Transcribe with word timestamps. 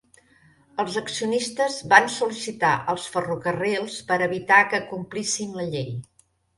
Els 0.83 0.95
accionistes 1.01 1.77
van 1.91 2.09
sol·licitar 2.15 2.73
els 2.97 3.07
ferrocarrils 3.13 4.01
per 4.11 4.19
a 4.19 4.21
evitar 4.33 4.63
que 4.75 4.85
complissin 4.93 5.59
la 5.63 5.73
llei. 5.75 5.99